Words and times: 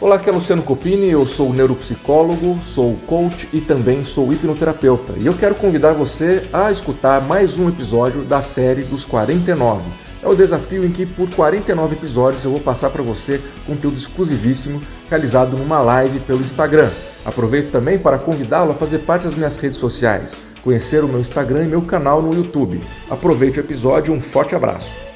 Olá, 0.00 0.14
aqui 0.14 0.30
é 0.30 0.32
Luciano 0.32 0.62
Copini, 0.62 1.10
eu 1.10 1.26
sou 1.26 1.52
neuropsicólogo, 1.52 2.56
sou 2.62 2.94
coach 3.04 3.48
e 3.52 3.60
também 3.60 4.04
sou 4.04 4.32
hipnoterapeuta. 4.32 5.14
E 5.16 5.26
eu 5.26 5.34
quero 5.34 5.56
convidar 5.56 5.92
você 5.92 6.44
a 6.52 6.70
escutar 6.70 7.20
mais 7.20 7.58
um 7.58 7.68
episódio 7.68 8.22
da 8.22 8.40
série 8.40 8.84
dos 8.84 9.04
49. 9.04 9.82
É 10.22 10.28
o 10.28 10.36
desafio 10.36 10.86
em 10.86 10.92
que 10.92 11.04
por 11.04 11.28
49 11.30 11.96
episódios 11.96 12.44
eu 12.44 12.52
vou 12.52 12.60
passar 12.60 12.90
para 12.90 13.02
você 13.02 13.40
conteúdo 13.66 13.98
exclusivíssimo 13.98 14.80
realizado 15.10 15.56
numa 15.56 15.80
live 15.80 16.20
pelo 16.20 16.42
Instagram. 16.42 16.90
Aproveito 17.24 17.72
também 17.72 17.98
para 17.98 18.20
convidá-lo 18.20 18.70
a 18.70 18.76
fazer 18.76 18.98
parte 18.98 19.24
das 19.24 19.34
minhas 19.34 19.56
redes 19.56 19.78
sociais, 19.78 20.32
conhecer 20.62 21.02
o 21.02 21.08
meu 21.08 21.18
Instagram 21.18 21.64
e 21.64 21.68
meu 21.68 21.82
canal 21.82 22.22
no 22.22 22.32
YouTube. 22.32 22.78
Aproveite 23.10 23.58
o 23.58 23.62
episódio, 23.64 24.14
um 24.14 24.20
forte 24.20 24.54
abraço. 24.54 25.07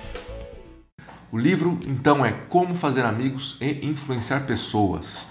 O 1.32 1.38
livro, 1.38 1.80
então, 1.86 2.22
é 2.26 2.30
Como 2.30 2.74
Fazer 2.74 3.06
Amigos 3.06 3.56
e 3.58 3.86
Influenciar 3.86 4.40
Pessoas. 4.40 5.28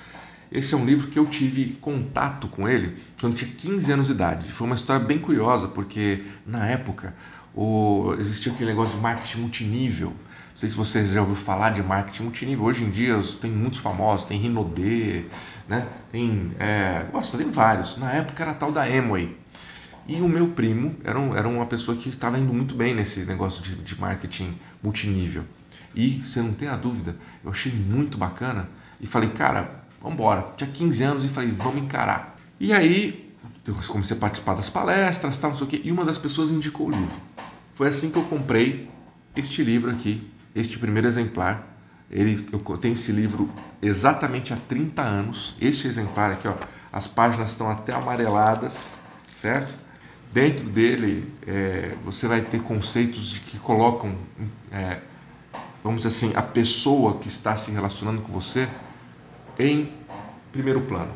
Esse 0.51 0.73
é 0.73 0.77
um 0.77 0.83
livro 0.83 1.09
que 1.09 1.19
eu 1.19 1.27
tive 1.27 1.77
contato 1.79 2.47
com 2.47 2.67
ele 2.67 2.97
quando 3.19 3.35
tinha 3.35 3.51
15 3.55 3.91
anos 3.91 4.07
de 4.07 4.13
idade. 4.13 4.51
Foi 4.51 4.65
uma 4.65 4.75
história 4.75 5.05
bem 5.05 5.19
curiosa, 5.19 5.67
porque 5.67 6.23
na 6.43 6.65
época 6.65 7.13
o, 7.53 8.15
existia 8.17 8.51
aquele 8.51 8.71
negócio 8.71 8.95
de 8.95 9.01
marketing 9.01 9.41
multinível. 9.41 10.07
Não 10.07 10.57
sei 10.57 10.69
se 10.69 10.75
você 10.75 11.05
já 11.05 11.21
ouviu 11.21 11.35
falar 11.35 11.69
de 11.69 11.83
marketing 11.83 12.23
multinível. 12.23 12.65
Hoje 12.65 12.83
em 12.83 12.89
dia 12.89 13.21
tem 13.39 13.51
muitos 13.51 13.79
famosos, 13.79 14.25
tem 14.25 14.39
Rinodê, 14.39 15.25
né? 15.69 15.85
tem, 16.11 16.51
é, 16.59 17.05
nossa, 17.13 17.37
tem 17.37 17.51
vários. 17.51 17.97
Na 17.97 18.11
época 18.11 18.41
era 18.41 18.55
tal 18.55 18.71
da 18.71 18.85
Amway. 18.85 19.37
E 20.11 20.19
o 20.19 20.27
meu 20.27 20.49
primo 20.49 20.93
era, 21.05 21.17
um, 21.17 21.33
era 21.33 21.47
uma 21.47 21.65
pessoa 21.65 21.95
que 21.95 22.09
estava 22.09 22.37
indo 22.37 22.53
muito 22.53 22.75
bem 22.75 22.93
nesse 22.93 23.21
negócio 23.21 23.63
de, 23.63 23.75
de 23.75 23.97
marketing 23.97 24.53
multinível. 24.83 25.45
E 25.95 26.21
você 26.21 26.41
não 26.41 26.51
tem 26.51 26.67
a 26.67 26.75
dúvida, 26.75 27.15
eu 27.41 27.49
achei 27.49 27.71
muito 27.71 28.17
bacana 28.17 28.67
e 28.99 29.07
falei, 29.07 29.29
cara, 29.29 29.85
vamos 30.01 30.15
embora. 30.15 30.51
Tinha 30.57 30.69
15 30.69 31.03
anos 31.05 31.23
e 31.23 31.29
falei, 31.29 31.51
vamos 31.51 31.81
encarar. 31.81 32.37
E 32.59 32.73
aí 32.73 33.33
eu 33.65 33.73
comecei 33.87 34.17
a 34.17 34.19
participar 34.19 34.53
das 34.53 34.69
palestras, 34.69 35.39
tal, 35.39 35.51
não 35.51 35.57
sei 35.57 35.65
o 35.65 35.69
quê, 35.69 35.81
e 35.81 35.93
uma 35.93 36.03
das 36.03 36.17
pessoas 36.17 36.51
indicou 36.51 36.87
o 36.87 36.91
livro. 36.91 37.15
Foi 37.73 37.87
assim 37.87 38.11
que 38.11 38.17
eu 38.17 38.23
comprei 38.23 38.89
este 39.33 39.63
livro 39.63 39.89
aqui, 39.89 40.29
este 40.53 40.77
primeiro 40.77 41.07
exemplar. 41.07 41.69
Ele, 42.09 42.45
eu 42.51 42.77
tenho 42.77 42.95
esse 42.95 43.13
livro 43.13 43.49
exatamente 43.81 44.53
há 44.53 44.57
30 44.57 45.01
anos. 45.01 45.55
Este 45.61 45.87
exemplar 45.87 46.31
aqui, 46.31 46.49
ó, 46.49 46.55
as 46.91 47.07
páginas 47.07 47.51
estão 47.51 47.71
até 47.71 47.93
amareladas, 47.93 48.93
certo? 49.33 49.89
Dentro 50.33 50.65
dele 50.65 51.31
é, 51.45 51.95
você 52.05 52.27
vai 52.27 52.41
ter 52.41 52.61
conceitos 52.61 53.29
de 53.31 53.41
que 53.41 53.57
colocam 53.59 54.15
é, 54.71 54.99
vamos 55.83 56.03
dizer 56.03 56.09
assim, 56.09 56.35
a 56.35 56.41
pessoa 56.41 57.17
que 57.17 57.27
está 57.27 57.55
se 57.55 57.71
relacionando 57.71 58.21
com 58.21 58.31
você 58.31 58.67
em 59.57 59.91
primeiro 60.51 60.81
plano. 60.81 61.11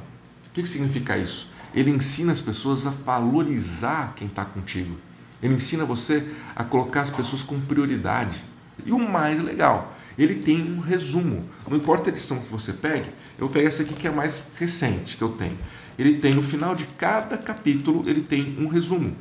O 0.47 0.51
que, 0.51 0.61
que 0.63 0.69
significa 0.69 1.17
isso? 1.17 1.49
Ele 1.73 1.91
ensina 1.91 2.31
as 2.31 2.41
pessoas 2.41 2.87
a 2.87 2.89
valorizar 2.89 4.13
quem 4.15 4.27
está 4.27 4.45
contigo. 4.45 4.95
Ele 5.41 5.55
ensina 5.55 5.85
você 5.85 6.25
a 6.55 6.63
colocar 6.63 7.01
as 7.01 7.09
pessoas 7.09 7.43
com 7.43 7.59
prioridade. 7.59 8.43
E 8.85 8.91
o 8.91 8.99
mais 8.99 9.41
legal, 9.41 9.94
ele 10.17 10.35
tem 10.35 10.61
um 10.61 10.79
resumo. 10.79 11.43
Não 11.67 11.77
importa 11.77 12.09
a 12.09 12.13
edição 12.13 12.39
que 12.39 12.51
você 12.51 12.73
pegue, 12.73 13.11
eu 13.37 13.49
pego 13.49 13.67
essa 13.67 13.83
aqui 13.83 13.93
que 13.93 14.07
é 14.07 14.09
a 14.09 14.13
mais 14.13 14.51
recente 14.57 15.17
que 15.17 15.23
eu 15.23 15.29
tenho. 15.29 15.57
Ele 15.97 16.19
tem 16.19 16.33
no 16.33 16.43
final 16.43 16.75
de 16.75 16.85
cada 16.85 17.37
capítulo, 17.37 18.07
ele 18.07 18.21
tem 18.21 18.57
um 18.59 18.67
resumo. 18.67 19.15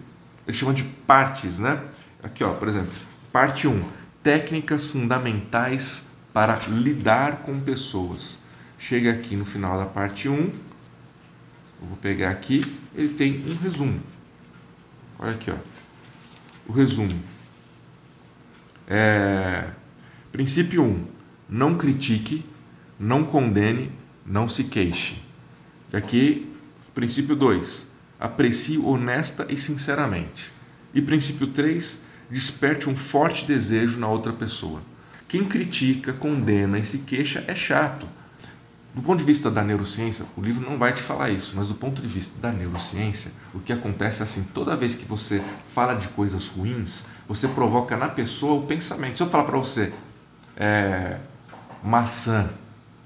Ele 0.46 0.56
chama 0.56 0.74
de 0.74 0.82
partes, 0.82 1.58
né? 1.58 1.82
Aqui, 2.22 2.42
ó, 2.44 2.52
por 2.52 2.68
exemplo, 2.68 2.92
parte 3.32 3.66
1 3.68 3.82
técnicas 4.22 4.86
fundamentais 4.86 6.06
para 6.32 6.58
lidar 6.68 7.42
com 7.42 7.60
pessoas. 7.60 8.38
Chega 8.78 9.12
aqui 9.12 9.36
no 9.36 9.44
final 9.44 9.78
da 9.78 9.86
parte 9.86 10.28
1, 10.28 10.34
eu 10.34 11.88
vou 11.88 11.96
pegar 11.98 12.30
aqui, 12.30 12.64
ele 12.94 13.10
tem 13.10 13.44
um 13.46 13.56
resumo. 13.56 14.00
Olha 15.18 15.32
aqui, 15.32 15.50
ó. 15.50 15.56
O 16.66 16.72
resumo. 16.72 17.14
É, 18.88 19.68
princípio 20.34 20.82
1. 20.82 21.04
Não 21.48 21.76
critique, 21.76 22.44
não 22.98 23.22
condene, 23.22 23.92
não 24.26 24.48
se 24.48 24.64
queixe. 24.64 25.14
E 25.92 25.96
aqui, 25.96 26.52
princípio 26.92 27.36
2. 27.36 27.86
Aprecie 28.18 28.78
honesta 28.78 29.46
e 29.48 29.56
sinceramente. 29.56 30.52
E 30.92 31.00
princípio 31.00 31.46
3 31.46 32.00
desperte 32.28 32.90
um 32.90 32.96
forte 32.96 33.44
desejo 33.44 33.96
na 34.00 34.08
outra 34.08 34.32
pessoa. 34.32 34.82
Quem 35.28 35.44
critica, 35.44 36.12
condena 36.12 36.80
e 36.80 36.84
se 36.84 36.98
queixa 36.98 37.44
é 37.46 37.54
chato. 37.54 38.04
Do 38.92 39.02
ponto 39.02 39.20
de 39.20 39.24
vista 39.24 39.48
da 39.52 39.62
neurociência, 39.62 40.26
o 40.36 40.40
livro 40.40 40.68
não 40.68 40.78
vai 40.78 40.92
te 40.92 41.02
falar 41.02 41.30
isso, 41.30 41.52
mas 41.54 41.68
do 41.68 41.74
ponto 41.74 42.02
de 42.02 42.08
vista 42.08 42.40
da 42.40 42.50
neurociência, 42.50 43.30
o 43.54 43.60
que 43.60 43.72
acontece 43.72 44.20
é 44.20 44.24
assim: 44.24 44.42
toda 44.52 44.76
vez 44.76 44.96
que 44.96 45.04
você 45.04 45.40
fala 45.72 45.94
de 45.94 46.08
coisas 46.08 46.48
ruins, 46.48 47.04
você 47.28 47.46
provoca 47.46 47.96
na 47.96 48.08
pessoa 48.08 48.54
o 48.54 48.66
pensamento. 48.66 49.18
Se 49.18 49.22
eu 49.22 49.30
falar 49.30 49.44
para 49.44 49.58
você, 49.58 49.92
é, 50.56 51.18
maçã, 51.82 52.48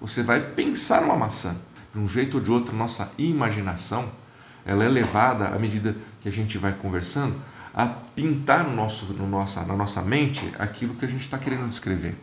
você 0.00 0.22
vai 0.22 0.40
pensar 0.40 1.02
numa 1.02 1.16
maçã. 1.16 1.56
De 1.92 1.98
um 1.98 2.06
jeito 2.06 2.36
ou 2.36 2.42
de 2.42 2.50
outro, 2.50 2.76
nossa 2.76 3.10
imaginação 3.18 4.10
ela 4.68 4.84
é 4.84 4.88
levada 4.88 5.48
à 5.48 5.58
medida 5.58 5.96
que 6.20 6.28
a 6.28 6.32
gente 6.32 6.58
vai 6.58 6.74
conversando 6.74 7.34
a 7.74 7.86
pintar 7.86 8.64
no 8.64 8.74
nosso, 8.74 9.06
no 9.14 9.26
nossa, 9.26 9.64
na 9.64 9.74
nossa 9.74 10.02
mente 10.02 10.52
aquilo 10.58 10.94
que 10.94 11.04
a 11.04 11.08
gente 11.08 11.20
está 11.22 11.38
querendo 11.38 11.68
descrever. 11.68 12.16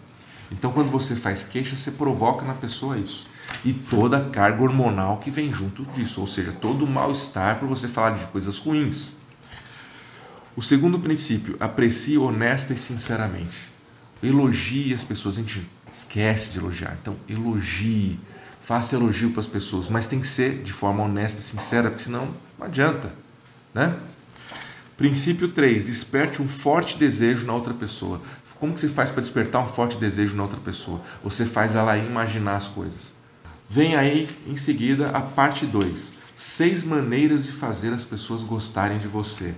Então, 0.51 0.71
quando 0.71 0.91
você 0.91 1.15
faz 1.15 1.41
queixa, 1.41 1.75
você 1.75 1.91
provoca 1.91 2.45
na 2.45 2.53
pessoa 2.53 2.97
isso. 2.97 3.25
E 3.63 3.73
toda 3.73 4.17
a 4.17 4.29
carga 4.29 4.61
hormonal 4.61 5.17
que 5.17 5.31
vem 5.31 5.51
junto 5.51 5.83
disso, 5.85 6.21
ou 6.21 6.27
seja, 6.27 6.51
todo 6.51 6.85
o 6.85 6.87
mal-estar 6.87 7.57
por 7.57 7.67
você 7.67 7.87
falar 7.87 8.11
de 8.11 8.27
coisas 8.27 8.59
ruins. 8.59 9.13
O 10.55 10.61
segundo 10.61 10.99
princípio, 10.99 11.57
aprecie 11.59 12.17
honesta 12.17 12.73
e 12.73 12.77
sinceramente. 12.77 13.74
Elogie 14.25 14.93
as 14.93 15.03
pessoas, 15.03 15.37
a 15.37 15.41
gente 15.41 15.61
esquece 15.91 16.49
de 16.49 16.57
elogiar. 16.57 16.97
Então, 17.01 17.15
elogie, 17.29 18.19
faça 18.63 18.95
elogio 18.95 19.31
para 19.31 19.39
as 19.39 19.47
pessoas, 19.47 19.87
mas 19.87 20.07
tem 20.07 20.19
que 20.19 20.27
ser 20.27 20.63
de 20.63 20.73
forma 20.73 21.03
honesta 21.03 21.39
e 21.39 21.43
sincera, 21.43 21.89
porque 21.89 22.03
senão 22.03 22.29
não 22.57 22.65
adianta, 22.65 23.13
né? 23.73 23.95
Princípio 24.97 25.49
3. 25.49 25.85
Desperte 25.85 26.41
um 26.41 26.47
forte 26.47 26.97
desejo 26.97 27.45
na 27.45 27.53
outra 27.53 27.73
pessoa. 27.73 28.21
Como 28.59 28.73
que 28.73 28.79
você 28.79 28.87
faz 28.87 29.11
para 29.11 29.21
despertar 29.21 29.61
um 29.61 29.67
forte 29.67 29.97
desejo 29.97 30.35
na 30.35 30.43
outra 30.43 30.59
pessoa? 30.59 31.01
Você 31.23 31.45
faz 31.45 31.75
ela 31.75 31.97
imaginar 31.97 32.55
as 32.55 32.67
coisas. 32.67 33.13
Vem 33.69 33.95
aí 33.95 34.29
em 34.47 34.55
seguida 34.55 35.09
a 35.09 35.21
parte 35.21 35.65
2. 35.65 36.13
Seis 36.35 36.83
maneiras 36.83 37.45
de 37.45 37.51
fazer 37.51 37.93
as 37.93 38.03
pessoas 38.03 38.43
gostarem 38.43 38.97
de 38.97 39.07
você. 39.07 39.53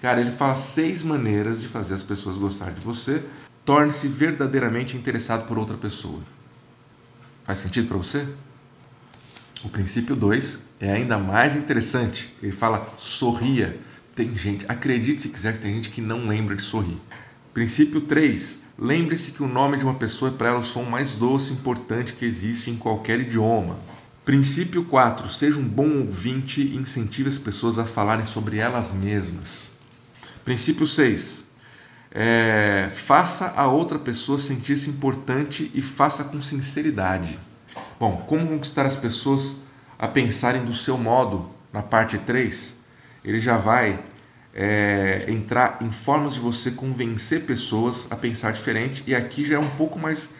Cara, 0.00 0.20
ele 0.20 0.30
fala 0.30 0.54
seis 0.54 1.02
maneiras 1.02 1.60
de 1.60 1.68
fazer 1.68 1.94
as 1.94 2.02
pessoas 2.02 2.38
gostarem 2.38 2.74
de 2.74 2.80
você. 2.80 3.22
Torne-se 3.68 4.08
verdadeiramente 4.08 4.96
interessado 4.96 5.46
por 5.46 5.58
outra 5.58 5.76
pessoa. 5.76 6.22
Faz 7.44 7.58
sentido 7.58 7.86
para 7.86 7.98
você? 7.98 8.26
O 9.62 9.68
princípio 9.68 10.16
2 10.16 10.60
é 10.80 10.90
ainda 10.90 11.18
mais 11.18 11.54
interessante. 11.54 12.34
Ele 12.42 12.50
fala 12.50 12.88
sorria 12.96 13.78
tem 14.16 14.34
gente, 14.34 14.64
acredite 14.70 15.20
se 15.20 15.28
quiser, 15.28 15.52
que 15.52 15.58
tem 15.58 15.74
gente 15.74 15.90
que 15.90 16.00
não 16.00 16.26
lembra 16.26 16.56
de 16.56 16.62
sorrir. 16.62 16.96
Princípio 17.52 18.00
3. 18.00 18.62
Lembre-se 18.78 19.32
que 19.32 19.42
o 19.42 19.46
nome 19.46 19.76
de 19.76 19.84
uma 19.84 19.96
pessoa 19.96 20.30
é 20.30 20.34
para 20.34 20.48
ela 20.48 20.60
o 20.60 20.64
som 20.64 20.84
mais 20.84 21.12
doce 21.12 21.52
e 21.52 21.56
importante 21.56 22.14
que 22.14 22.24
existe 22.24 22.70
em 22.70 22.76
qualquer 22.78 23.20
idioma. 23.20 23.78
Princípio 24.24 24.82
4. 24.86 25.28
Seja 25.28 25.60
um 25.60 25.68
bom 25.68 25.98
ouvinte 25.98 26.62
e 26.62 26.74
incentive 26.74 27.28
as 27.28 27.36
pessoas 27.36 27.78
a 27.78 27.84
falarem 27.84 28.24
sobre 28.24 28.56
elas 28.56 28.92
mesmas. 28.92 29.72
Princípio 30.42 30.86
6. 30.86 31.47
É, 32.10 32.90
faça 32.94 33.52
a 33.56 33.66
outra 33.66 33.98
pessoa 33.98 34.38
sentir-se 34.38 34.88
importante 34.88 35.70
e 35.74 35.82
faça 35.82 36.24
com 36.24 36.40
sinceridade. 36.40 37.38
Bom, 38.00 38.24
como 38.26 38.46
conquistar 38.46 38.86
as 38.86 38.96
pessoas 38.96 39.58
a 39.98 40.06
pensarem 40.06 40.64
do 40.64 40.74
seu 40.74 40.96
modo, 40.96 41.50
na 41.72 41.82
parte 41.82 42.16
3, 42.18 42.76
ele 43.24 43.40
já 43.40 43.56
vai 43.56 43.98
é, 44.54 45.26
entrar 45.28 45.78
em 45.80 45.92
formas 45.92 46.34
de 46.34 46.40
você 46.40 46.70
convencer 46.70 47.42
pessoas 47.42 48.06
a 48.10 48.16
pensar 48.16 48.52
diferente, 48.52 49.04
e 49.06 49.14
aqui 49.14 49.44
já 49.44 49.56
é 49.56 49.58
um 49.58 49.70
pouco 49.70 49.98
mais 49.98 50.30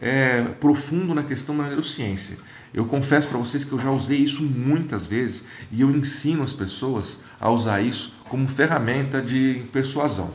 é, 0.00 0.42
profundo 0.60 1.14
na 1.14 1.22
questão 1.22 1.56
da 1.56 1.64
neurociência. 1.64 2.38
Eu 2.72 2.84
confesso 2.84 3.28
para 3.28 3.38
vocês 3.38 3.64
que 3.64 3.72
eu 3.72 3.78
já 3.78 3.90
usei 3.90 4.18
isso 4.18 4.42
muitas 4.42 5.06
vezes 5.06 5.44
e 5.72 5.80
eu 5.80 5.90
ensino 5.90 6.42
as 6.42 6.52
pessoas 6.52 7.20
a 7.40 7.50
usar 7.50 7.80
isso 7.80 8.14
como 8.28 8.46
ferramenta 8.46 9.22
de 9.22 9.62
persuasão. 9.72 10.30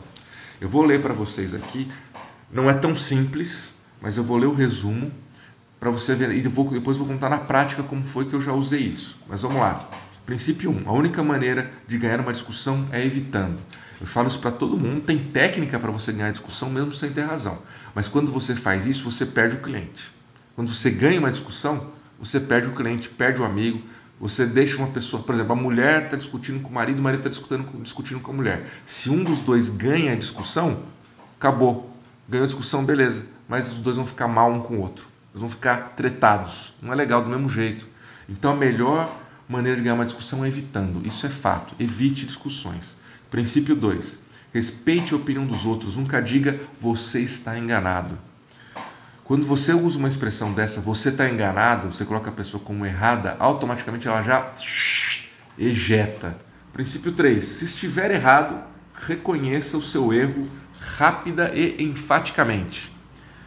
Eu 0.60 0.68
vou 0.68 0.84
ler 0.84 1.00
para 1.00 1.12
vocês 1.12 1.54
aqui, 1.54 1.90
não 2.50 2.70
é 2.70 2.74
tão 2.74 2.94
simples, 2.94 3.76
mas 4.00 4.16
eu 4.16 4.24
vou 4.24 4.36
ler 4.36 4.46
o 4.46 4.54
resumo 4.54 5.10
para 5.80 5.90
você 5.90 6.14
ver 6.14 6.30
e 6.32 6.40
vou, 6.42 6.70
depois 6.70 6.96
vou 6.96 7.06
contar 7.06 7.28
na 7.28 7.38
prática 7.38 7.82
como 7.82 8.04
foi 8.04 8.24
que 8.24 8.34
eu 8.34 8.40
já 8.40 8.52
usei 8.52 8.80
isso. 8.80 9.18
Mas 9.28 9.42
vamos 9.42 9.58
lá. 9.58 9.88
Princípio 10.24 10.70
1. 10.70 10.72
Um, 10.72 10.88
a 10.88 10.92
única 10.92 11.22
maneira 11.22 11.70
de 11.86 11.98
ganhar 11.98 12.20
uma 12.20 12.32
discussão 12.32 12.86
é 12.90 13.04
evitando. 13.04 13.58
Eu 14.00 14.06
falo 14.06 14.28
isso 14.28 14.38
para 14.38 14.50
todo 14.50 14.78
mundo. 14.78 15.02
Tem 15.02 15.18
técnica 15.18 15.78
para 15.78 15.90
você 15.90 16.12
ganhar 16.12 16.30
discussão 16.30 16.70
mesmo 16.70 16.92
sem 16.92 17.10
ter 17.10 17.22
razão. 17.22 17.58
Mas 17.94 18.08
quando 18.08 18.32
você 18.32 18.54
faz 18.54 18.86
isso, 18.86 19.04
você 19.10 19.26
perde 19.26 19.56
o 19.56 19.60
cliente. 19.60 20.12
Quando 20.56 20.74
você 20.74 20.90
ganha 20.90 21.18
uma 21.18 21.30
discussão, 21.30 21.92
você 22.18 22.40
perde 22.40 22.68
o 22.68 22.72
cliente, 22.72 23.08
perde 23.08 23.42
o 23.42 23.44
amigo, 23.44 23.82
você 24.18 24.46
deixa 24.46 24.78
uma 24.78 24.88
pessoa, 24.88 25.22
por 25.22 25.34
exemplo, 25.34 25.52
a 25.52 25.56
mulher 25.56 26.04
está 26.04 26.16
discutindo 26.16 26.60
com 26.60 26.68
o 26.68 26.72
marido, 26.72 26.98
o 26.98 27.02
marido 27.02 27.20
está 27.20 27.30
discutindo, 27.30 27.82
discutindo 27.82 28.20
com 28.20 28.30
a 28.30 28.34
mulher. 28.34 28.64
Se 28.84 29.10
um 29.10 29.24
dos 29.24 29.40
dois 29.40 29.68
ganha 29.68 30.12
a 30.12 30.16
discussão, 30.16 30.78
acabou. 31.36 31.94
Ganhou 32.28 32.44
a 32.44 32.46
discussão, 32.46 32.84
beleza. 32.84 33.26
Mas 33.48 33.70
os 33.70 33.80
dois 33.80 33.96
vão 33.96 34.06
ficar 34.06 34.28
mal 34.28 34.50
um 34.50 34.60
com 34.60 34.76
o 34.76 34.80
outro. 34.80 35.06
Eles 35.32 35.40
vão 35.40 35.50
ficar 35.50 35.94
tretados. 35.96 36.72
Não 36.80 36.92
é 36.92 36.96
legal 36.96 37.22
do 37.22 37.28
mesmo 37.28 37.48
jeito. 37.48 37.86
Então 38.28 38.52
a 38.52 38.56
melhor 38.56 39.14
maneira 39.48 39.76
de 39.76 39.82
ganhar 39.82 39.94
uma 39.94 40.04
discussão 40.04 40.44
é 40.44 40.48
evitando. 40.48 41.06
Isso 41.06 41.26
é 41.26 41.28
fato. 41.28 41.74
Evite 41.78 42.24
discussões. 42.24 42.96
Princípio 43.30 43.74
2. 43.74 44.18
Respeite 44.54 45.12
a 45.12 45.16
opinião 45.16 45.44
dos 45.44 45.66
outros. 45.66 45.96
Nunca 45.96 46.22
diga 46.22 46.58
você 46.80 47.20
está 47.20 47.58
enganado. 47.58 48.16
Quando 49.24 49.46
você 49.46 49.72
usa 49.72 49.98
uma 49.98 50.08
expressão 50.08 50.52
dessa, 50.52 50.82
você 50.82 51.08
está 51.08 51.28
enganado, 51.28 51.90
você 51.90 52.04
coloca 52.04 52.28
a 52.28 52.32
pessoa 52.32 52.62
como 52.62 52.84
errada, 52.84 53.36
automaticamente 53.38 54.06
ela 54.06 54.22
já 54.22 54.46
ejeta. 55.58 56.36
Princípio 56.74 57.10
3. 57.12 57.42
Se 57.42 57.64
estiver 57.64 58.10
errado, 58.10 58.62
reconheça 58.94 59.78
o 59.78 59.82
seu 59.82 60.12
erro 60.12 60.46
rápida 60.78 61.50
e 61.54 61.82
enfaticamente. 61.82 62.92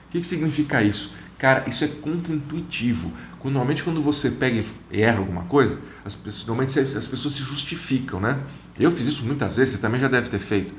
O 0.07 0.09
que, 0.09 0.21
que 0.21 0.25
significa 0.25 0.81
isso? 0.81 1.13
Cara, 1.38 1.63
isso 1.68 1.83
é 1.83 1.88
contraintuitivo. 1.88 3.13
Normalmente, 3.44 3.83
quando 3.83 4.01
você 4.01 4.31
pega 4.31 4.62
e 4.91 5.01
erra 5.01 5.19
alguma 5.19 5.44
coisa, 5.44 5.77
as 6.03 6.13
pessoas, 6.15 6.47
normalmente 6.47 6.77
as 6.80 7.07
pessoas 7.07 7.35
se 7.35 7.44
justificam, 7.44 8.19
né? 8.19 8.38
Eu 8.77 8.91
fiz 8.91 9.07
isso 9.07 9.25
muitas 9.25 9.56
vezes, 9.56 9.75
você 9.75 9.80
também 9.80 10.01
já 10.01 10.09
deve 10.09 10.27
ter 10.30 10.39
feito. 10.39 10.73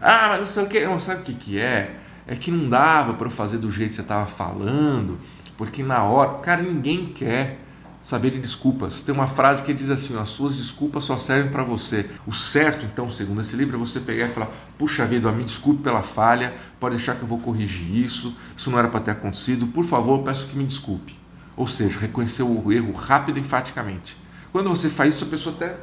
Ah, 0.00 0.28
mas 0.30 0.38
não 0.40 0.46
sei 0.46 0.62
o 0.62 0.66
que, 0.66 0.86
não 0.86 0.98
sabe 0.98 1.20
o 1.20 1.24
que, 1.24 1.34
que 1.34 1.58
é? 1.58 1.96
É 2.28 2.36
que 2.36 2.50
não 2.50 2.68
dava 2.68 3.14
para 3.14 3.26
eu 3.26 3.30
fazer 3.30 3.56
do 3.56 3.70
jeito 3.70 3.88
que 3.88 3.94
você 3.94 4.02
estava 4.02 4.26
falando, 4.26 5.18
porque 5.56 5.82
na 5.82 6.04
hora. 6.04 6.34
Cara, 6.40 6.60
ninguém 6.60 7.06
quer 7.06 7.58
saber 8.02 8.30
de 8.30 8.38
desculpas. 8.38 9.00
Tem 9.00 9.14
uma 9.14 9.26
frase 9.26 9.62
que 9.62 9.72
diz 9.72 9.88
assim: 9.88 10.14
ó, 10.14 10.20
as 10.20 10.28
suas 10.28 10.54
desculpas 10.54 11.04
só 11.04 11.16
servem 11.16 11.50
para 11.50 11.64
você. 11.64 12.08
O 12.26 12.32
certo, 12.32 12.84
então, 12.84 13.10
segundo 13.10 13.40
esse 13.40 13.56
livro, 13.56 13.76
é 13.76 13.78
você 13.78 13.98
pegar 13.98 14.26
e 14.26 14.28
falar: 14.28 14.50
puxa 14.76 15.06
vida, 15.06 15.32
me 15.32 15.42
desculpe 15.42 15.82
pela 15.82 16.02
falha, 16.02 16.54
pode 16.78 16.96
deixar 16.96 17.16
que 17.16 17.22
eu 17.22 17.28
vou 17.28 17.38
corrigir 17.38 17.96
isso, 17.96 18.36
isso 18.54 18.70
não 18.70 18.78
era 18.78 18.88
para 18.88 19.00
ter 19.00 19.12
acontecido, 19.12 19.66
por 19.66 19.86
favor, 19.86 20.22
peço 20.22 20.46
que 20.48 20.56
me 20.56 20.64
desculpe. 20.64 21.18
Ou 21.56 21.66
seja, 21.66 21.98
reconhecer 21.98 22.42
o 22.42 22.70
erro 22.70 22.92
rápido 22.92 23.38
e 23.38 23.40
enfaticamente. 23.40 24.18
Quando 24.52 24.68
você 24.68 24.90
faz 24.90 25.14
isso, 25.14 25.24
a 25.24 25.28
pessoa 25.28 25.54
até. 25.56 25.76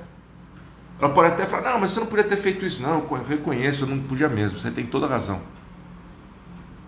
Ela 1.02 1.10
pode 1.10 1.34
até 1.34 1.48
falar: 1.48 1.72
não, 1.72 1.80
mas 1.80 1.90
você 1.90 2.00
não 2.00 2.08
podia 2.08 2.24
ter 2.24 2.38
feito 2.38 2.64
isso. 2.66 2.84
Não, 2.84 3.00
eu 3.00 3.24
reconheço, 3.28 3.84
eu 3.84 3.88
não 3.88 4.00
podia 4.00 4.30
mesmo, 4.30 4.60
você 4.60 4.70
tem 4.70 4.86
toda 4.86 5.08
a 5.08 5.10
razão. 5.10 5.42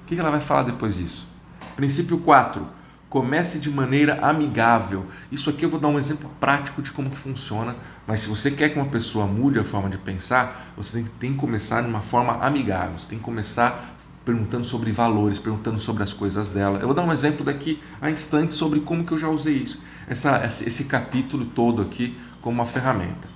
O 0.08 0.10
que 0.10 0.18
ela 0.18 0.32
vai 0.32 0.40
falar 0.40 0.64
depois 0.64 0.96
disso? 0.96 1.28
Princípio 1.76 2.18
4 2.20 2.66
Comece 3.10 3.60
de 3.60 3.70
maneira 3.70 4.18
amigável. 4.22 5.06
Isso 5.30 5.50
aqui 5.50 5.66
eu 5.66 5.70
vou 5.70 5.78
dar 5.78 5.90
um 5.90 6.00
exemplo 6.00 6.30
prático 6.40 6.82
de 6.82 6.92
como 6.92 7.10
que 7.10 7.18
funciona, 7.18 7.76
mas 8.06 8.22
se 8.22 8.30
você 8.30 8.50
quer 8.50 8.70
que 8.70 8.80
uma 8.80 8.88
pessoa 8.88 9.26
mude 9.26 9.60
a 9.60 9.66
forma 9.66 9.90
de 9.90 9.98
pensar, 9.98 10.72
você 10.78 11.06
tem 11.20 11.34
que 11.34 11.38
começar 11.38 11.82
de 11.82 11.90
uma 11.90 12.00
forma 12.00 12.38
amigável. 12.42 12.98
Você 12.98 13.10
tem 13.10 13.18
que 13.18 13.24
começar 13.24 13.98
perguntando 14.24 14.64
sobre 14.64 14.94
valores, 14.94 15.40
perguntando 15.40 15.78
sobre 15.78 16.04
as 16.04 16.14
coisas 16.14 16.50
dela. 16.52 16.80
Eu 16.80 16.86
vou 16.86 16.96
dar 16.96 17.04
um 17.04 17.12
exemplo 17.12 17.44
daqui 17.44 17.78
a 18.02 18.10
instante 18.10 18.54
sobre 18.54 18.80
como 18.80 19.04
que 19.04 19.12
eu 19.12 19.18
já 19.18 19.28
usei 19.28 19.56
isso, 19.56 19.82
essa, 20.08 20.42
esse 20.46 20.86
capítulo 20.86 21.46
todo 21.48 21.82
aqui 21.82 22.18
como 22.42 22.62
uma 22.62 22.66
ferramenta. 22.66 23.28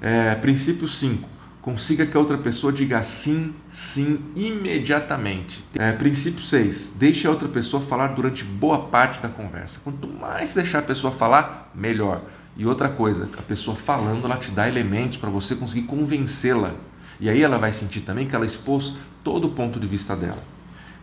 É, 0.00 0.36
princípio 0.36 0.86
5 0.86 1.37
Consiga 1.68 2.06
que 2.06 2.16
a 2.16 2.20
outra 2.20 2.38
pessoa 2.38 2.72
diga 2.72 3.02
sim, 3.02 3.54
sim 3.68 4.18
imediatamente. 4.34 5.62
É, 5.74 5.92
princípio 5.92 6.40
6. 6.40 6.94
Deixe 6.96 7.26
a 7.26 7.30
outra 7.30 7.46
pessoa 7.46 7.82
falar 7.82 8.14
durante 8.14 8.42
boa 8.42 8.84
parte 8.84 9.20
da 9.20 9.28
conversa. 9.28 9.78
Quanto 9.84 10.08
mais 10.08 10.54
deixar 10.54 10.78
a 10.78 10.82
pessoa 10.82 11.12
falar, 11.12 11.70
melhor. 11.74 12.22
E 12.56 12.64
outra 12.64 12.88
coisa, 12.88 13.28
a 13.36 13.42
pessoa 13.42 13.76
falando, 13.76 14.24
ela 14.24 14.38
te 14.38 14.50
dá 14.50 14.66
elementos 14.66 15.18
para 15.18 15.28
você 15.28 15.54
conseguir 15.54 15.82
convencê-la. 15.82 16.72
E 17.20 17.28
aí 17.28 17.42
ela 17.42 17.58
vai 17.58 17.70
sentir 17.70 18.00
também 18.00 18.26
que 18.26 18.34
ela 18.34 18.46
expôs 18.46 18.94
todo 19.22 19.48
o 19.48 19.50
ponto 19.50 19.78
de 19.78 19.86
vista 19.86 20.16
dela. 20.16 20.42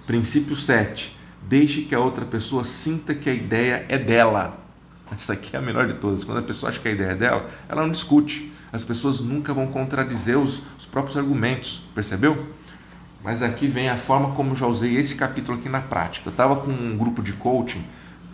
Princípio 0.07 0.55
7. 0.55 1.15
Deixe 1.43 1.83
que 1.83 1.93
a 1.93 1.99
outra 1.99 2.25
pessoa 2.25 2.63
sinta 2.63 3.13
que 3.13 3.29
a 3.29 3.33
ideia 3.35 3.85
é 3.87 3.99
dela. 3.99 4.57
Essa 5.11 5.33
aqui 5.33 5.55
é 5.55 5.59
a 5.59 5.61
melhor 5.61 5.85
de 5.85 5.93
todas. 5.93 6.23
Quando 6.23 6.39
a 6.39 6.41
pessoa 6.41 6.71
acha 6.71 6.79
que 6.79 6.87
a 6.87 6.91
ideia 6.91 7.11
é 7.11 7.15
dela, 7.15 7.47
ela 7.69 7.83
não 7.83 7.91
discute 7.91 8.51
as 8.71 8.83
pessoas 8.83 9.19
nunca 9.21 9.53
vão 9.53 9.67
contradizer 9.67 10.37
os, 10.37 10.61
os 10.77 10.85
próprios 10.85 11.17
argumentos, 11.17 11.81
percebeu? 11.93 12.47
Mas 13.23 13.41
aqui 13.41 13.67
vem 13.67 13.89
a 13.89 13.97
forma 13.97 14.31
como 14.31 14.51
eu 14.51 14.55
já 14.55 14.67
usei 14.67 14.97
esse 14.97 15.15
capítulo 15.15 15.57
aqui 15.57 15.67
na 15.67 15.81
prática. 15.81 16.29
Eu 16.29 16.31
estava 16.31 16.55
com 16.57 16.69
um 16.69 16.95
grupo 16.95 17.23
de 17.23 17.33
coaching, 17.33 17.83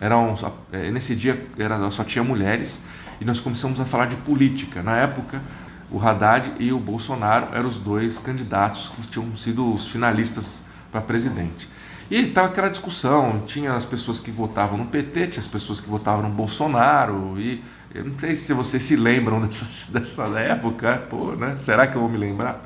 eram, 0.00 0.34
é, 0.72 0.90
nesse 0.90 1.14
dia 1.14 1.46
era, 1.58 1.90
só 1.90 2.04
tinha 2.04 2.22
mulheres, 2.22 2.82
e 3.20 3.24
nós 3.24 3.40
começamos 3.40 3.80
a 3.80 3.84
falar 3.84 4.06
de 4.06 4.16
política. 4.16 4.82
Na 4.82 4.96
época, 4.96 5.40
o 5.90 6.00
Haddad 6.00 6.52
e 6.58 6.72
o 6.72 6.78
Bolsonaro 6.78 7.48
eram 7.54 7.68
os 7.68 7.78
dois 7.78 8.18
candidatos 8.18 8.88
que 8.88 9.06
tinham 9.06 9.34
sido 9.36 9.72
os 9.72 9.86
finalistas 9.86 10.64
para 10.90 11.00
presidente. 11.00 11.68
E 12.10 12.16
estava 12.16 12.48
aquela 12.48 12.68
discussão, 12.68 13.42
tinha 13.46 13.74
as 13.74 13.84
pessoas 13.84 14.20
que 14.20 14.30
votavam 14.30 14.76
no 14.76 14.86
PT, 14.86 15.28
tinha 15.28 15.38
as 15.38 15.46
pessoas 15.46 15.80
que 15.80 15.88
votavam 15.88 16.28
no 16.28 16.34
Bolsonaro, 16.34 17.38
e 17.38 17.64
eu 17.94 18.04
não 18.04 18.18
sei 18.18 18.34
se 18.34 18.52
vocês 18.52 18.82
se 18.82 18.96
lembram 18.96 19.40
dessa, 19.42 19.92
dessa 19.92 20.24
época, 20.38 21.06
pô, 21.10 21.32
né? 21.36 21.56
Será 21.56 21.86
que 21.86 21.96
eu 21.96 22.00
vou 22.00 22.10
me 22.10 22.18
lembrar? 22.18 22.64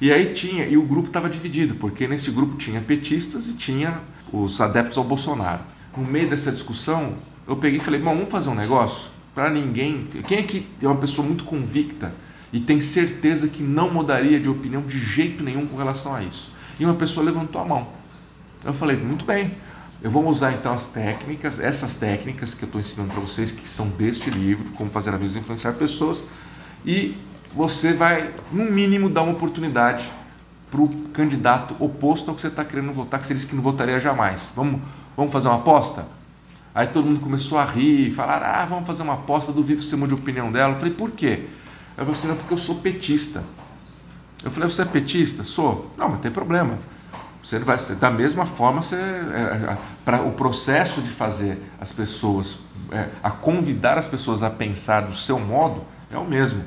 E 0.00 0.12
aí 0.12 0.32
tinha, 0.34 0.66
e 0.66 0.76
o 0.76 0.82
grupo 0.82 1.08
estava 1.08 1.28
dividido, 1.28 1.74
porque 1.76 2.06
nesse 2.06 2.30
grupo 2.30 2.56
tinha 2.56 2.80
petistas 2.80 3.48
e 3.48 3.54
tinha 3.54 4.00
os 4.32 4.60
adeptos 4.60 4.98
ao 4.98 5.04
Bolsonaro. 5.04 5.62
No 5.96 6.04
meio 6.04 6.28
dessa 6.28 6.52
discussão, 6.52 7.14
eu 7.46 7.56
peguei 7.56 7.78
e 7.78 7.82
falei: 7.82 8.00
bom, 8.00 8.14
vamos 8.14 8.28
fazer 8.28 8.50
um 8.50 8.54
negócio 8.54 9.10
para 9.34 9.48
ninguém. 9.48 10.06
Quem 10.26 10.38
é 10.38 10.42
que 10.42 10.66
é 10.82 10.86
uma 10.86 10.96
pessoa 10.96 11.26
muito 11.26 11.44
convicta 11.44 12.12
e 12.52 12.60
tem 12.60 12.80
certeza 12.80 13.48
que 13.48 13.62
não 13.62 13.90
mudaria 13.90 14.38
de 14.38 14.48
opinião 14.48 14.82
de 14.82 14.98
jeito 14.98 15.42
nenhum 15.42 15.66
com 15.66 15.76
relação 15.76 16.14
a 16.14 16.22
isso? 16.22 16.50
E 16.78 16.84
uma 16.84 16.94
pessoa 16.94 17.24
levantou 17.24 17.60
a 17.60 17.64
mão. 17.64 17.88
Eu 18.64 18.74
falei: 18.74 18.96
muito 18.98 19.24
bem, 19.24 19.54
eu 20.02 20.10
vou 20.10 20.26
usar 20.28 20.52
então 20.52 20.72
as 20.72 20.86
técnicas, 20.86 21.58
essas 21.58 21.94
técnicas 21.94 22.54
que 22.54 22.64
eu 22.64 22.66
estou 22.66 22.80
ensinando 22.80 23.12
para 23.12 23.20
vocês, 23.20 23.50
que 23.50 23.68
são 23.68 23.88
deste 23.88 24.30
livro, 24.30 24.64
como 24.76 24.90
fazer 24.90 25.14
amigos 25.14 25.34
e 25.34 25.38
influenciar 25.38 25.72
pessoas, 25.72 26.22
e 26.84 27.16
você 27.54 27.92
vai, 27.92 28.34
no 28.52 28.64
mínimo, 28.70 29.08
dar 29.08 29.22
uma 29.22 29.32
oportunidade 29.32 30.12
para 30.70 30.80
o 30.80 30.88
candidato 31.12 31.74
oposto 31.78 32.30
ao 32.30 32.34
que 32.34 32.42
você 32.42 32.48
está 32.48 32.64
querendo 32.64 32.92
votar, 32.92 33.18
que 33.18 33.26
você 33.26 33.34
disse 33.34 33.46
que 33.46 33.56
não 33.56 33.62
votaria 33.62 33.98
jamais. 33.98 34.50
Vamos, 34.54 34.80
vamos 35.16 35.32
fazer 35.32 35.48
uma 35.48 35.56
aposta? 35.56 36.06
Aí 36.74 36.86
todo 36.86 37.06
mundo 37.06 37.20
começou 37.20 37.56
a 37.56 37.64
rir, 37.64 38.12
falar, 38.12 38.42
ah, 38.42 38.66
vamos 38.66 38.86
fazer 38.86 39.02
uma 39.02 39.14
aposta, 39.14 39.50
duvido 39.50 39.80
que 39.80 39.86
você 39.86 39.96
mude 39.96 40.12
a 40.12 40.16
opinião 40.16 40.52
dela. 40.52 40.74
Eu 40.74 40.78
falei, 40.78 40.92
por 40.92 41.10
quê? 41.12 41.44
Eu 41.96 42.04
falei 42.04 42.12
assim, 42.12 42.28
não, 42.28 42.36
porque 42.36 42.52
eu 42.52 42.58
sou 42.58 42.76
petista. 42.76 43.42
Eu 44.44 44.50
falei, 44.50 44.68
você 44.68 44.82
é 44.82 44.84
petista? 44.84 45.42
Sou. 45.42 45.90
Não, 45.96 46.10
mas 46.10 46.20
tem 46.20 46.30
problema. 46.30 46.78
Você 47.46 47.60
vai 47.60 47.78
da 48.00 48.10
mesma 48.10 48.44
forma, 48.44 48.82
você, 48.82 48.96
é, 48.96 48.98
é, 48.98 49.78
para 50.04 50.20
o 50.20 50.32
processo 50.32 51.00
de 51.00 51.10
fazer 51.10 51.62
as 51.80 51.92
pessoas, 51.92 52.58
é, 52.90 53.06
a 53.22 53.30
convidar 53.30 53.96
as 53.96 54.08
pessoas 54.08 54.42
a 54.42 54.50
pensar 54.50 55.02
do 55.02 55.14
seu 55.14 55.38
modo, 55.38 55.84
é 56.10 56.18
o 56.18 56.24
mesmo. 56.24 56.64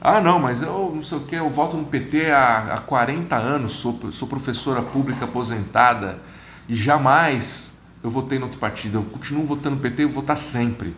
Ah, 0.00 0.20
não, 0.20 0.38
mas 0.38 0.62
eu 0.62 0.92
não 0.94 1.02
sei 1.02 1.18
o 1.18 1.22
que, 1.22 1.34
eu 1.34 1.48
voto 1.48 1.76
no 1.76 1.84
PT 1.84 2.30
há, 2.30 2.74
há 2.74 2.78
40 2.78 3.34
anos, 3.34 3.72
sou, 3.72 3.98
sou 4.12 4.28
professora 4.28 4.80
pública 4.80 5.24
aposentada 5.24 6.20
e 6.68 6.74
jamais 6.76 7.74
eu 8.00 8.12
votei 8.12 8.38
no 8.38 8.44
outro 8.44 8.60
partido, 8.60 8.98
eu 8.98 9.02
continuo 9.02 9.44
votando 9.44 9.74
no 9.74 9.82
PT 9.82 10.02
e 10.02 10.04
vou 10.04 10.22
votar 10.22 10.36
sempre. 10.36 10.90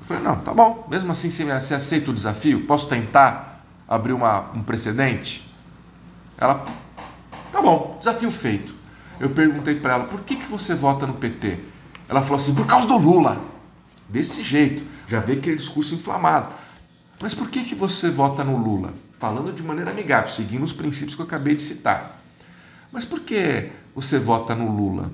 Eu 0.00 0.06
falei, 0.06 0.22
não, 0.22 0.36
tá 0.36 0.54
bom, 0.54 0.86
mesmo 0.88 1.12
assim 1.12 1.30
você, 1.30 1.44
você 1.44 1.74
aceita 1.74 2.10
o 2.10 2.14
desafio? 2.14 2.64
Posso 2.64 2.88
tentar 2.88 3.62
abrir 3.86 4.14
uma, 4.14 4.50
um 4.54 4.62
precedente? 4.62 5.46
Ela 6.38 6.64
Tá 7.52 7.60
bom, 7.60 7.96
desafio 7.98 8.30
feito. 8.30 8.74
Eu 9.18 9.30
perguntei 9.30 9.74
para 9.74 9.94
ela, 9.94 10.04
por 10.04 10.20
que, 10.20 10.36
que 10.36 10.46
você 10.46 10.74
vota 10.74 11.06
no 11.06 11.14
PT? 11.14 11.58
Ela 12.08 12.22
falou 12.22 12.36
assim, 12.36 12.54
por 12.54 12.66
causa 12.66 12.88
do 12.88 12.96
Lula. 12.96 13.40
Desse 14.08 14.42
jeito, 14.42 14.82
já 15.06 15.20
vê 15.20 15.34
aquele 15.34 15.56
discurso 15.56 15.94
inflamado. 15.94 16.52
Mas 17.20 17.34
por 17.34 17.48
que, 17.48 17.62
que 17.62 17.74
você 17.74 18.08
vota 18.08 18.42
no 18.42 18.56
Lula? 18.56 18.94
Falando 19.18 19.52
de 19.52 19.62
maneira 19.62 19.90
amigável, 19.90 20.30
seguindo 20.30 20.62
os 20.62 20.72
princípios 20.72 21.14
que 21.14 21.20
eu 21.20 21.26
acabei 21.26 21.54
de 21.54 21.62
citar. 21.62 22.18
Mas 22.90 23.04
por 23.04 23.20
que 23.20 23.70
você 23.94 24.18
vota 24.18 24.54
no 24.54 24.74
Lula? 24.74 25.10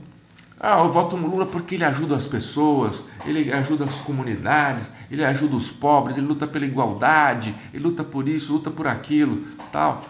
Ah, 0.58 0.78
eu 0.78 0.90
voto 0.90 1.16
no 1.16 1.28
Lula 1.28 1.44
porque 1.44 1.74
ele 1.74 1.84
ajuda 1.84 2.16
as 2.16 2.24
pessoas, 2.24 3.04
ele 3.26 3.52
ajuda 3.52 3.84
as 3.84 3.98
comunidades, 3.98 4.90
ele 5.10 5.22
ajuda 5.22 5.54
os 5.54 5.68
pobres, 5.68 6.16
ele 6.16 6.26
luta 6.26 6.46
pela 6.46 6.64
igualdade, 6.64 7.54
ele 7.74 7.82
luta 7.82 8.02
por 8.02 8.26
isso, 8.26 8.54
luta 8.54 8.70
por 8.70 8.86
aquilo, 8.86 9.44
tal. 9.70 10.02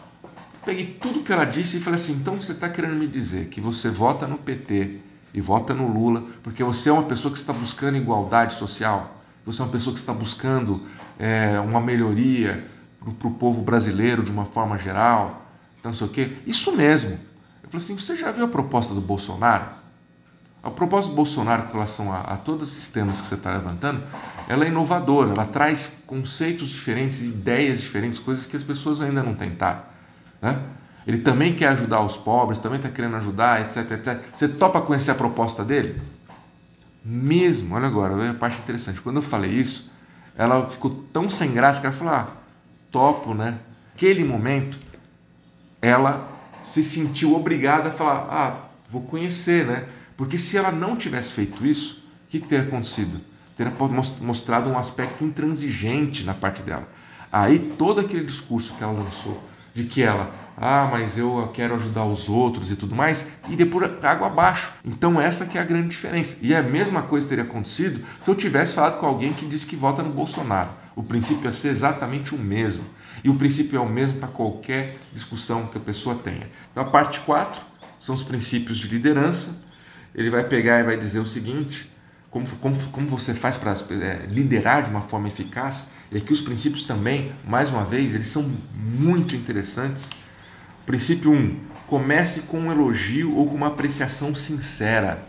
Peguei 0.67 0.99
tudo 1.01 1.23
que 1.23 1.33
ela 1.33 1.45
disse 1.45 1.77
e 1.77 1.81
falei 1.81 1.95
assim: 1.95 2.15
então 2.15 2.43
você 2.43 2.51
está 2.51 2.69
querendo 2.69 2.97
me 2.97 3.07
dizer 3.07 3.47
que 3.47 3.61
você 3.61 3.89
vota 3.89 4.27
no 4.27 4.37
PT 4.37 4.99
e 5.33 5.41
vota 5.41 5.73
no 5.73 5.87
Lula 5.87 6.25
porque 6.43 6.65
você 6.65 6.89
é 6.89 6.93
uma 6.93 7.05
pessoa 7.05 7.31
que 7.31 7.39
está 7.39 7.53
buscando 7.53 7.97
igualdade 7.97 8.55
social, 8.55 9.09
você 9.45 9.63
é 9.63 9.65
uma 9.65 9.71
pessoa 9.71 9.95
que 9.95 10.01
está 10.01 10.13
buscando 10.13 10.83
é, 11.21 11.61
uma 11.61 11.81
melhoria 11.81 12.67
para 13.17 13.29
o 13.29 13.31
povo 13.31 13.63
brasileiro 13.63 14.25
de 14.25 14.33
uma 14.33 14.45
forma 14.45 14.77
geral, 14.77 15.47
então 15.79 15.93
não 15.93 15.97
sei 15.97 16.07
o 16.09 16.11
quê. 16.11 16.33
Isso 16.49 16.73
mesmo. 16.73 17.13
Eu 17.13 17.71
falei 17.71 17.77
assim: 17.77 17.97
você 17.97 18.17
já 18.17 18.33
viu 18.33 18.45
a 18.45 18.49
proposta 18.49 18.93
do 18.93 19.01
Bolsonaro? 19.01 19.67
A 20.65 20.71
proposta 20.71 21.13
do 21.13 21.15
Bolsonaro 21.15 21.69
com 21.69 21.75
relação 21.75 22.13
a, 22.13 22.23
a 22.23 22.37
todos 22.37 22.73
esses 22.73 22.89
temas 22.89 23.21
que 23.21 23.27
você 23.29 23.37
está 23.37 23.53
levantando, 23.53 24.03
ela 24.49 24.65
é 24.65 24.69
inovadora, 24.69 25.31
ela 25.31 25.45
traz 25.45 26.03
conceitos 26.09 26.71
diferentes, 26.71 27.23
ideias 27.23 27.81
diferentes, 27.81 28.19
coisas 28.19 28.47
que 28.47 28.57
as 28.57 28.65
pessoas 28.65 29.01
ainda 29.01 29.23
não 29.23 29.33
tentaram. 29.33 29.95
Né? 30.41 30.59
Ele 31.07 31.19
também 31.19 31.53
quer 31.53 31.69
ajudar 31.69 32.01
os 32.01 32.17
pobres, 32.17 32.59
também 32.59 32.79
está 32.79 32.89
querendo 32.89 33.17
ajudar, 33.17 33.61
etc, 33.61 33.91
etc. 33.93 34.21
Você 34.35 34.49
topa 34.49 34.81
conhecer 34.81 35.13
a 35.13 35.15
proposta 35.15 35.65
dele? 35.65 36.01
Mesmo, 37.05 37.77
olha 37.77 37.87
agora, 37.87 38.31
a 38.31 38.35
parte 38.35 38.61
interessante. 38.61 39.01
Quando 39.01 39.17
eu 39.17 39.23
falei 39.23 39.53
isso, 39.53 39.93
ela 40.37 40.69
ficou 40.69 40.91
tão 40.91 41.31
sem 41.31 41.53
graça 41.53 41.81
que 41.81 41.87
ela 41.87 41.95
falou: 41.95 42.13
ah, 42.13 42.29
topo, 42.91 43.35
né? 43.35 43.59
Naquele 43.93 44.25
momento, 44.25 44.79
ela 45.81 46.29
se 46.61 46.83
sentiu 46.83 47.37
obrigada 47.37 47.91
a 47.91 47.93
falar: 47.93 48.27
ah, 48.29 48.69
vou 48.91 49.03
conhecer, 49.03 49.65
né? 49.65 49.85
Porque 50.17 50.37
se 50.37 50.57
ela 50.57 50.73
não 50.73 50.97
tivesse 50.97 51.31
feito 51.31 51.65
isso, 51.65 52.05
o 52.27 52.29
que, 52.29 52.41
que 52.41 52.49
teria 52.49 52.67
acontecido? 52.67 53.21
Teria 53.55 53.73
mostrado 54.21 54.69
um 54.69 54.79
aspecto 54.79 55.25
intransigente 55.25 56.25
na 56.25 56.35
parte 56.35 56.63
dela. 56.63 56.89
Aí 57.31 57.59
todo 57.59 58.01
aquele 58.01 58.25
discurso 58.25 58.75
que 58.75 58.83
ela 58.83 58.93
lançou, 58.93 59.43
de 59.77 59.85
que 59.85 60.03
ela, 60.03 60.35
ah, 60.57 60.89
mas 60.91 61.19
eu 61.19 61.51
quero 61.53 61.75
ajudar 61.75 62.07
os 62.07 62.31
outros 62.31 62.71
e 62.71 62.77
tudo 62.77 62.95
mais, 62.95 63.27
e 63.47 63.55
depois 63.55 63.93
água 64.03 64.29
abaixo. 64.29 64.73
Então 64.83 65.21
essa 65.21 65.45
que 65.45 65.59
é 65.59 65.61
a 65.61 65.65
grande 65.65 65.89
diferença. 65.89 66.37
E 66.41 66.55
a 66.55 66.63
mesma 66.63 67.03
coisa 67.03 67.29
teria 67.29 67.45
acontecido 67.45 68.03
se 68.23 68.31
eu 68.31 68.35
tivesse 68.35 68.75
falado 68.75 68.99
com 68.99 69.05
alguém 69.05 69.35
que 69.35 69.45
disse 69.45 69.67
que 69.67 69.77
vota 69.77 70.03
no 70.03 70.09
Bolsonaro. 70.09 70.71
O 70.97 71.03
princípio 71.03 71.45
ia 71.45 71.53
ser 71.53 71.69
exatamente 71.69 72.35
o 72.35 72.39
mesmo. 72.39 72.85
E 73.23 73.29
o 73.29 73.35
princípio 73.35 73.77
é 73.77 73.81
o 73.81 73.87
mesmo 73.87 74.19
para 74.19 74.29
qualquer 74.29 74.97
discussão 75.13 75.67
que 75.67 75.77
a 75.77 75.81
pessoa 75.81 76.17
tenha. 76.17 76.49
Então 76.71 76.83
a 76.83 76.87
parte 76.87 77.21
4 77.21 77.61
são 77.99 78.15
os 78.15 78.23
princípios 78.23 78.79
de 78.79 78.89
liderança. 78.89 79.63
Ele 80.15 80.31
vai 80.31 80.45
pegar 80.45 80.81
e 80.81 80.85
vai 80.85 80.97
dizer 80.97 81.19
o 81.19 81.27
seguinte: 81.27 81.93
como, 82.31 82.47
como, 82.47 82.77
como 82.87 83.07
você 83.09 83.35
faz 83.35 83.59
para 83.59 83.73
é, 83.73 84.27
liderar 84.31 84.83
de 84.83 84.89
uma 84.89 85.03
forma 85.03 85.29
eficaz? 85.29 85.89
E 86.11 86.19
aqui 86.19 86.33
os 86.33 86.41
princípios 86.41 86.85
também, 86.85 87.33
mais 87.47 87.71
uma 87.71 87.85
vez, 87.85 88.15
eles 88.15 88.29
são 88.29 88.51
muito 88.75 89.35
interessantes. 89.35 90.09
Princípio 90.85 91.33
1: 91.33 91.35
um, 91.35 91.61
comece 91.87 92.43
com 92.43 92.61
um 92.61 92.73
elogio 92.73 93.35
ou 93.35 93.47
com 93.49 93.55
uma 93.55 93.69
apreciação 93.69 94.35
sincera. 94.35 95.25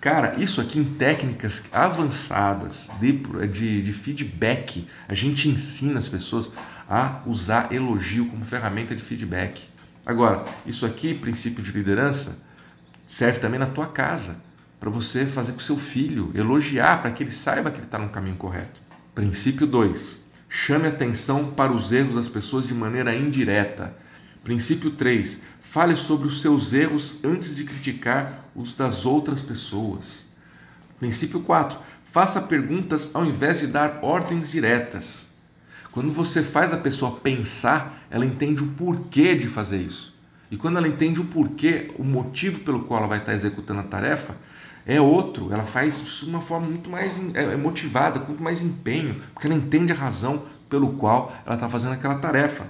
Cara, 0.00 0.34
isso 0.38 0.60
aqui 0.60 0.78
em 0.78 0.84
técnicas 0.84 1.64
avançadas 1.70 2.90
de, 3.00 3.12
de, 3.12 3.82
de, 3.82 3.92
feedback, 3.92 4.86
a 5.06 5.14
gente 5.14 5.46
ensina 5.46 5.98
as 5.98 6.08
pessoas 6.08 6.50
a 6.88 7.20
usar 7.26 7.70
elogio 7.70 8.24
como 8.26 8.44
ferramenta 8.44 8.96
de 8.96 9.02
feedback. 9.02 9.68
Agora, 10.04 10.44
isso 10.64 10.86
aqui, 10.86 11.12
princípio 11.12 11.62
de 11.62 11.70
liderança, 11.70 12.38
serve 13.06 13.40
também 13.40 13.60
na 13.60 13.66
tua 13.66 13.86
casa, 13.86 14.42
para 14.78 14.88
você 14.88 15.26
fazer 15.26 15.52
com 15.52 15.60
seu 15.60 15.76
filho, 15.76 16.32
elogiar 16.34 17.02
para 17.02 17.10
que 17.10 17.22
ele 17.22 17.30
saiba 17.30 17.70
que 17.70 17.78
ele 17.78 17.86
está 17.86 17.98
no 17.98 18.08
caminho 18.08 18.36
correto. 18.36 18.80
Princípio 19.14 19.66
2. 19.66 20.20
Chame 20.48 20.86
atenção 20.86 21.50
para 21.50 21.72
os 21.72 21.90
erros 21.90 22.14
das 22.14 22.28
pessoas 22.28 22.66
de 22.66 22.72
maneira 22.72 23.12
indireta. 23.14 23.92
Princípio 24.44 24.92
3. 24.92 25.40
Fale 25.60 25.96
sobre 25.96 26.28
os 26.28 26.40
seus 26.40 26.72
erros 26.72 27.18
antes 27.24 27.56
de 27.56 27.64
criticar 27.64 28.44
os 28.54 28.72
das 28.72 29.04
outras 29.04 29.42
pessoas. 29.42 30.26
Princípio 31.00 31.40
4. 31.40 31.76
Faça 32.12 32.40
perguntas 32.42 33.10
ao 33.12 33.24
invés 33.24 33.58
de 33.58 33.66
dar 33.66 33.98
ordens 34.02 34.48
diretas. 34.48 35.26
Quando 35.90 36.12
você 36.12 36.40
faz 36.40 36.72
a 36.72 36.78
pessoa 36.78 37.16
pensar, 37.16 38.06
ela 38.10 38.24
entende 38.24 38.62
o 38.62 38.68
porquê 38.68 39.34
de 39.34 39.48
fazer 39.48 39.78
isso. 39.78 40.14
E 40.52 40.56
quando 40.56 40.78
ela 40.78 40.86
entende 40.86 41.20
o 41.20 41.24
porquê, 41.24 41.90
o 41.98 42.04
motivo 42.04 42.60
pelo 42.60 42.84
qual 42.84 43.00
ela 43.00 43.08
vai 43.08 43.18
estar 43.18 43.34
executando 43.34 43.80
a 43.80 43.84
tarefa, 43.84 44.36
é 44.86 45.00
outro. 45.00 45.52
Ela 45.52 45.64
faz 45.64 46.20
de 46.24 46.30
uma 46.30 46.40
forma 46.40 46.66
muito 46.66 46.90
mais 46.90 47.20
é, 47.34 47.44
é 47.44 47.56
motivada, 47.56 48.20
com 48.20 48.28
muito 48.28 48.42
mais 48.42 48.60
empenho, 48.60 49.16
porque 49.32 49.46
ela 49.46 49.56
entende 49.56 49.92
a 49.92 49.96
razão 49.96 50.42
pelo 50.68 50.94
qual 50.94 51.32
ela 51.44 51.54
está 51.54 51.68
fazendo 51.68 51.92
aquela 51.92 52.16
tarefa. 52.16 52.66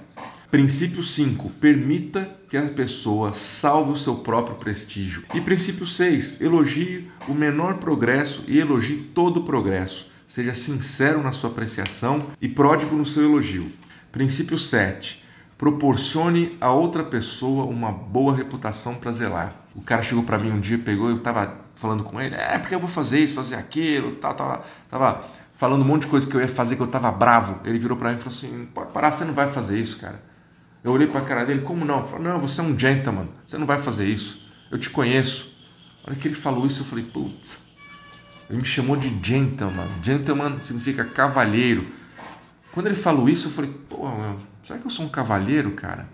Princípio 0.49 1.01
5. 1.01 1.49
Permita 1.61 2.29
que 2.49 2.57
a 2.57 2.63
pessoa 2.63 3.33
salve 3.33 3.91
o 3.91 3.95
seu 3.95 4.15
próprio 4.15 4.57
prestígio. 4.57 5.23
E 5.33 5.39
princípio 5.39 5.87
6. 5.87 6.41
Elogie 6.41 7.09
o 7.29 7.33
menor 7.33 7.75
progresso 7.75 8.43
e 8.47 8.59
elogie 8.59 9.09
todo 9.13 9.37
o 9.37 9.43
progresso. 9.43 10.11
Seja 10.27 10.53
sincero 10.53 11.23
na 11.23 11.31
sua 11.31 11.49
apreciação 11.49 12.27
e 12.41 12.49
pródigo 12.49 12.95
no 12.95 13.05
seu 13.05 13.23
elogio. 13.23 13.67
Princípio 14.11 14.59
7. 14.59 15.20
Proporcione 15.61 16.57
a 16.59 16.71
outra 16.71 17.03
pessoa 17.03 17.65
uma 17.65 17.91
boa 17.91 18.35
reputação 18.35 18.95
para 18.95 19.11
zelar. 19.11 19.53
O 19.75 19.81
cara 19.83 20.01
chegou 20.01 20.23
para 20.23 20.39
mim 20.39 20.49
um 20.49 20.59
dia, 20.59 20.79
pegou, 20.79 21.07
eu 21.07 21.17
estava 21.17 21.55
falando 21.75 22.03
com 22.03 22.19
ele, 22.19 22.33
é 22.33 22.57
porque 22.57 22.73
eu 22.73 22.79
vou 22.79 22.89
fazer 22.89 23.19
isso, 23.19 23.35
fazer 23.35 23.53
aquilo, 23.53 24.13
tal, 24.13 24.33
tava, 24.33 24.63
tava 24.89 25.23
falando 25.53 25.83
um 25.83 25.85
monte 25.85 26.01
de 26.01 26.07
coisa 26.07 26.27
que 26.27 26.33
eu 26.33 26.41
ia 26.41 26.47
fazer 26.47 26.77
que 26.77 26.81
eu 26.81 26.87
tava 26.87 27.11
bravo. 27.11 27.59
Ele 27.63 27.77
virou 27.77 27.95
para 27.95 28.09
mim 28.09 28.15
e 28.15 28.17
falou 28.17 28.33
assim: 28.35 28.67
"Pode 28.73 28.91
parar, 28.91 29.11
você 29.11 29.23
não 29.23 29.35
vai 29.35 29.49
fazer 29.49 29.79
isso, 29.79 29.99
cara". 29.99 30.19
Eu 30.83 30.93
olhei 30.93 31.05
para 31.05 31.21
a 31.21 31.23
cara 31.23 31.45
dele, 31.45 31.61
como 31.61 31.85
não? 31.85 32.07
Falei, 32.07 32.27
não, 32.27 32.39
você 32.39 32.59
é 32.59 32.63
um 32.63 32.75
gentleman, 32.75 33.27
você 33.45 33.55
não 33.55 33.67
vai 33.67 33.77
fazer 33.77 34.07
isso. 34.07 34.43
Eu 34.71 34.79
te 34.79 34.89
conheço. 34.89 35.55
A 36.03 36.09
hora 36.09 36.19
que 36.19 36.27
ele 36.27 36.33
falou 36.33 36.65
isso, 36.65 36.81
eu 36.81 36.85
falei, 36.87 37.05
putz. 37.05 37.59
Ele 38.49 38.57
me 38.57 38.65
chamou 38.65 38.97
de 38.97 39.15
gentleman. 39.21 39.87
Gentleman 40.01 40.57
significa 40.63 41.03
cavalheiro. 41.03 41.85
Quando 42.71 42.87
ele 42.87 42.95
falou 42.95 43.29
isso, 43.29 43.49
eu 43.49 43.51
falei, 43.51 43.69
porra, 43.87 44.37
será 44.65 44.79
que 44.79 44.85
eu 44.85 44.91
sou 44.91 45.05
um 45.05 45.09
cavalheiro, 45.09 45.71
cara? 45.71 46.07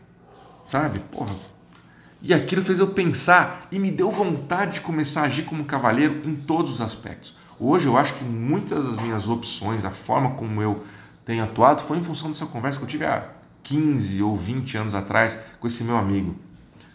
Sabe? 0.63 0.99
Porra, 0.99 1.33
e 2.21 2.33
aquilo 2.33 2.61
fez 2.61 2.79
eu 2.79 2.87
pensar 2.87 3.67
e 3.71 3.77
me 3.77 3.91
deu 3.91 4.09
vontade 4.09 4.75
de 4.75 4.81
começar 4.81 5.21
a 5.21 5.25
agir 5.25 5.43
como 5.43 5.65
cavaleiro 5.65 6.21
em 6.25 6.35
todos 6.35 6.71
os 6.71 6.81
aspectos. 6.81 7.35
Hoje 7.59 7.87
eu 7.87 7.97
acho 7.97 8.13
que 8.15 8.23
muitas 8.23 8.85
das 8.85 8.97
minhas 8.97 9.27
opções, 9.27 9.85
a 9.85 9.91
forma 9.91 10.31
como 10.31 10.61
eu 10.61 10.83
tenho 11.25 11.43
atuado, 11.43 11.83
foi 11.83 11.97
em 11.97 12.03
função 12.03 12.29
dessa 12.29 12.45
conversa 12.45 12.79
que 12.79 12.85
eu 12.85 12.89
tive 12.89 13.05
há 13.05 13.29
15 13.63 14.21
ou 14.23 14.35
20 14.35 14.77
anos 14.77 14.95
atrás 14.95 15.37
com 15.59 15.67
esse 15.67 15.83
meu 15.83 15.97
amigo. 15.97 16.35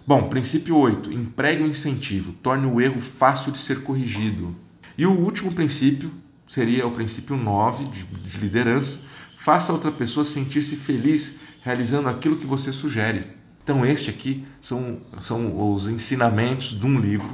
Bom, 0.06 0.25
princípio 0.25 0.76
8. 0.76 1.12
Empregue 1.12 1.62
o 1.62 1.66
um 1.66 1.68
incentivo, 1.68 2.32
torne 2.32 2.66
o 2.66 2.80
erro 2.80 3.00
fácil 3.00 3.52
de 3.52 3.59
ser 3.59 3.82
corrigido. 3.82 4.54
E 4.99 5.06
o 5.06 5.12
último 5.12 5.52
princípio 5.52 6.11
seria 6.49 6.87
o 6.87 6.90
princípio 6.90 7.37
9 7.37 7.85
de, 7.85 8.04
de 8.04 8.38
liderança. 8.38 9.00
Faça 9.43 9.73
outra 9.73 9.91
pessoa 9.91 10.25
sentir-se 10.25 10.77
feliz 10.77 11.35
realizando 11.63 12.09
aquilo 12.09 12.37
que 12.37 12.47
você 12.47 12.73
sugere. 12.73 13.27
Então, 13.65 13.85
este 13.85 14.09
aqui 14.09 14.47
são, 14.61 15.01
são 15.21 15.75
os 15.75 15.89
ensinamentos 15.89 16.79
de 16.79 16.87
um 16.87 17.01
livro 17.01 17.29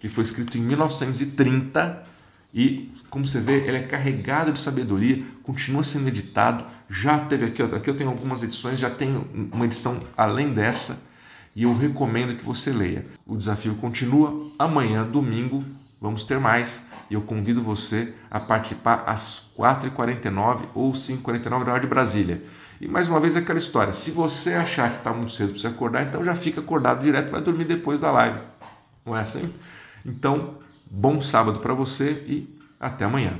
que 0.00 0.08
foi 0.08 0.24
escrito 0.24 0.58
em 0.58 0.60
1930 0.60 2.04
e, 2.52 2.90
como 3.08 3.24
você 3.24 3.38
vê, 3.38 3.58
ele 3.58 3.76
é 3.76 3.82
carregado 3.82 4.52
de 4.52 4.58
sabedoria, 4.58 5.24
continua 5.44 5.84
sendo 5.84 6.08
editado. 6.08 6.64
Já 6.90 7.20
teve 7.20 7.44
aqui, 7.44 7.62
aqui 7.62 7.88
eu 7.88 7.96
tenho 7.96 8.10
algumas 8.10 8.42
edições, 8.42 8.80
já 8.80 8.90
tenho 8.90 9.24
uma 9.52 9.64
edição 9.64 10.02
além 10.16 10.52
dessa 10.52 11.00
e 11.54 11.62
eu 11.62 11.78
recomendo 11.78 12.34
que 12.34 12.44
você 12.44 12.72
leia. 12.72 13.06
O 13.24 13.36
desafio 13.36 13.76
continua. 13.76 14.50
Amanhã, 14.58 15.06
domingo, 15.06 15.64
vamos 16.00 16.24
ter 16.24 16.40
mais 16.40 16.84
e 17.12 17.14
eu 17.14 17.20
convido 17.20 17.62
você 17.62 18.14
a 18.30 18.40
participar 18.40 19.04
às 19.06 19.52
4h49 19.58 20.62
ou 20.74 20.92
5h49 20.92 21.64
na 21.64 21.72
hora 21.72 21.80
de 21.80 21.86
Brasília. 21.86 22.42
E 22.80 22.88
mais 22.88 23.06
uma 23.06 23.20
vez 23.20 23.36
aquela 23.36 23.58
história: 23.58 23.92
se 23.92 24.10
você 24.10 24.54
achar 24.54 24.90
que 24.90 24.96
está 24.96 25.12
muito 25.12 25.30
cedo 25.32 25.50
para 25.50 25.60
você 25.60 25.66
acordar, 25.66 26.02
então 26.04 26.24
já 26.24 26.34
fica 26.34 26.60
acordado 26.60 27.02
direto, 27.02 27.30
vai 27.30 27.42
dormir 27.42 27.66
depois 27.66 28.00
da 28.00 28.10
live. 28.10 28.38
Não 29.04 29.14
é 29.14 29.20
assim? 29.20 29.52
Então, 30.06 30.56
bom 30.90 31.20
sábado 31.20 31.60
para 31.60 31.74
você 31.74 32.24
e 32.26 32.58
até 32.80 33.04
amanhã. 33.04 33.38